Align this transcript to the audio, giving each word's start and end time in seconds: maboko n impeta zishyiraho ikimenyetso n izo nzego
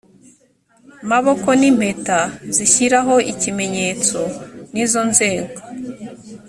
maboko 1.09 1.47
n 1.59 1.61
impeta 1.69 2.19
zishyiraho 2.55 3.15
ikimenyetso 3.31 4.19
n 4.73 4.75
izo 4.83 5.01
nzego 5.11 5.59